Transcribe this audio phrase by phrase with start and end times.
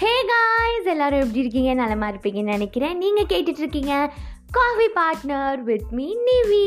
[0.00, 1.74] Hey guys எல்லாரும் எப்படி இருக்கீங்க?
[1.74, 2.98] நலமா இருப்பீங்கன்னு நினைக்கிறேன்.
[2.98, 4.12] நீங்கள் கேட்டுட்டு இருக்கீங்க
[4.50, 6.62] coffee partner with me Nivi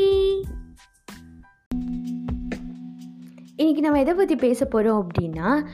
[3.56, 5.66] இன்னைக்கு நம்ம எதை பற்றி பேச போகிறோம் அப்படின்னா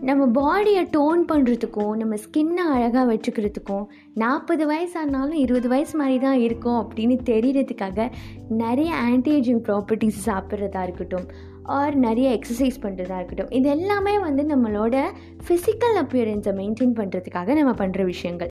[0.00, 6.38] நம்ம பாடியை டோன் பண்ணுறதுக்கும் நம்ம ஸ்கின்னை அழகாக வச்சுக்கிறதுக்கும் நாற்பது வயசு ஆனாலும் இருபது வயசு மாதிரி தான்
[6.38, 8.10] இருக்கும் அப்படின்னு தெரியறதுக்காக
[8.48, 11.48] நிறைய ஆன்டிஏஜிங் ப்ராப்பர்ட்டிஸ் சாப்பிட்றதா இருக்கட்டும்.
[11.78, 13.50] ஆர் நிறைய எக்ஸசைஸ் பண்ணுறதா இருக்கட்டும்.
[13.58, 14.96] இது எல்லாமே வந்து நம்மளோட
[15.46, 18.50] ஃபிசிக்கல் அப்பியரன்ஸை மெயின்டைன் பண்ணுறதுக்காக நம்ம பண்ணுற விஷயங்கள்.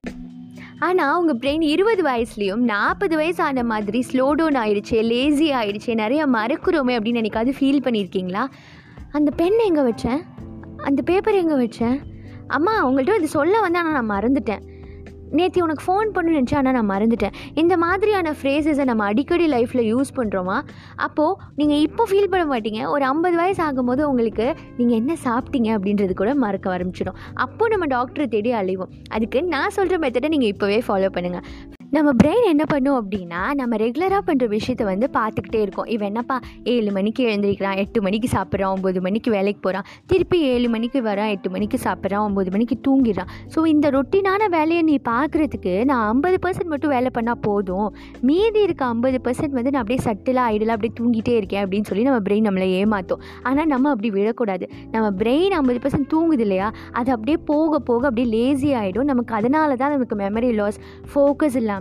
[0.88, 6.22] ஆனால் உங்கள் பிரெயின் இருபது வயசுலேயும் நாற்பது வயசு ஆன மாதிரி ஸ்லோ டவுன் ஆயிடுச்சு லேசி ஆயிடுச்சு நிறைய
[6.38, 8.44] மறக்குறோமே அப்படின்னு நினைக்காது ஃபீல் பண்ணியிருக்கீங்களா
[9.18, 10.22] அந்த பென் எங்கே வச்சேன்?
[10.90, 11.98] அந்த பேப்பர் எங்கே வச்சேன்?
[12.58, 14.64] அம்மா உங்கள்கிட்ட இது சொல்ல வந்து ஆனால் நான் மறந்துட்டேன்.
[15.38, 17.36] நேற்று உனக்கு ஃபோன் பண்ணு நினச்சா ஆனால் நான் மறந்துட்டேன்.
[17.62, 20.58] இந்த மாதிரியான ஃப்ரேசஸை நம்ம அடிக்கடி லைஃப்பில் யூஸ் பண்ணுறோமா
[21.08, 22.82] அப்போது நீங்கள் இப்போ ஃபீல் பண்ண மாட்டீங்க.
[22.96, 24.48] ஒரு ஐம்பது வயசு ஆகும்போது உங்களுக்கு
[24.80, 27.20] நீங்கள் என்ன சாப்பிட்டீங்க அப்படின்றது கூட மறக்க ஆரம்பிச்சிடும்.
[27.46, 32.48] அப்போது நம்ம டாக்டரை தேடி அழிவோம் அதுக்கு நான் சொல்கிற மெத்தடை நீங்கள் இப்போவே ஃபாலோ பண்ணுங்கள் நம்ம பிரெயின்
[32.52, 35.88] என்ன பண்ணும் அப்படின்னா நம்ம ரெகுலராக பண்ணுற விஷயத்த வந்து பார்த்துக்கிட்டே இருக்கோம்.
[35.94, 36.36] இவன் என்னப்பா
[36.74, 41.50] ஏழு மணிக்கு எழுந்திரிக்கிறான் எட்டு மணிக்கு சாப்பிட்றான் ஒம்பது மணிக்கு வேலைக்கு போகிறான் திருப்பி ஏழு மணிக்கு வரான் எட்டு
[41.56, 43.32] மணிக்கு சாப்பிட்றான் ஒம்பது மணிக்கு தூங்கிடுறான்.
[43.56, 47.90] ஸோ இந்த ரொட்டீனான வேலையை நீ பார்க்குறதுக்கு நான் ஐம்பது பர்சன்ட் மட்டும் வேலை பண்ணால் போதும்.
[48.30, 52.22] மீதி இருக்க ஐம்பது பர்சன்ட் வந்து நான் அப்படியே சட்டிலாக ஐடலாக அப்படியே தூங்கிட்டே இருக்கேன் அப்படின்னு சொல்லி நம்ம
[52.30, 56.70] பிரெயின் நம்மளை ஏமாற்றும் ஆனால் நம்ம அப்படி விடக்கூடாது நம்ம பிரெயின் ஐம்பது பர்சன்ட் தூங்குது இல்லையா?
[56.92, 60.80] அது அப்படியே போக போக அப்படியே லேசி ஆகிடும் நமக்கு அதனால தான் நமக்கு மெமரி லாஸ்
[61.12, 61.78] ஃபோக்கஸ் இல்லாமல்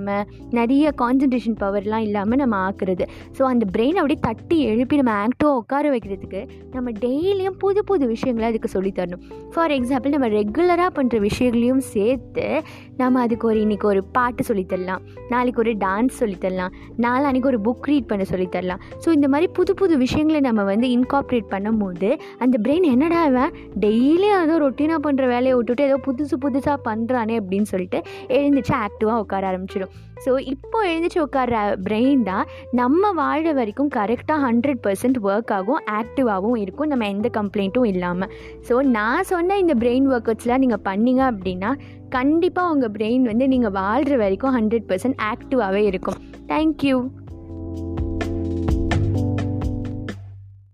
[0.51, 3.05] நிறைய கான்சன்ட்ரேஷன் பவர்லாம் இல்லாமல் நம்ம ஆக்குறது.
[3.39, 8.49] ஸோ அந்த பிரெயினை அப்படியே தட்டி எழுப்பி நம்ம ஆக்டிவாக உட்கார வைக்கிறதுக்கு நம்ம டெய்லியும் புது புது விஷயங்களை
[8.51, 9.23] அதுக்கு சொல்லித் தரணும்.
[9.55, 12.63] ஃபார் எக்ஸாம்பிள் நம்ம ரெகுலராக பண்ணுற விஷயங்களையும் சேர்த்து
[12.97, 18.07] நம்ம அதுக்கு ஒரு இன்றைக்கி ஒரு பாட்டு சொல்லித்தரலாம் நாளைக்கு ஒரு டான்ஸ் சொல்லித்தரலாம் நாளான்னைக்கு ஒரு புக் ரீட்
[18.07, 23.25] பண்ண சொல்லித்தரலாம் ஸோ இந்த மாதிரி புது புது விஷயங்களை நம்ம வந்து இன்கார்ப்ரேட் பண்ணும்போது அந்த பிரெயின் என்னடா
[23.25, 23.53] இவன்?
[23.81, 29.45] டெய்லியும் ஏதோ ரொட்டீனாக பண்ணுற வேலையை விட்டுட்டு ஏதோ புதுசு புதுசாக பண்ணுறானே அப்படின்னு சொல்லிட்டு எழுந்துச்சு ஆக்டிவாக உட்கார
[29.53, 29.88] ஆரம்பிச்சிடும்.
[30.25, 32.49] ஸோ இப்போ எழுந்திரிச்சு உட்கார பிரெயின் தான்
[32.81, 36.91] நம்ம வாழ்கிற வரைக்கும் கரெக்டாக ஹண்ட்ரட் பர்சன்ட் ஒர்க் ஆகும் ஆக்டிவாகவும் இருக்கும்.
[36.93, 38.32] நம்ம எந்த கம்ப்ளைண்ட்டும் இல்லாமல்
[38.69, 41.71] ஸோ நான் சொன்ன இந்த பிரெயின் ஒர்க் அவுட்ஸ்லாம் நீங்கள் பண்ணீங்க அப்படின்னா
[42.16, 46.21] கண்டிப்பாக உங்கள் பிரெயின் வந்து நீங்கள் வாழ்கிற வரைக்கும் ஹண்ட்ரட் பர்சன்ட் ஆக்டிவாகவே இருக்கும்.
[46.53, 46.98] தேங்க்யூ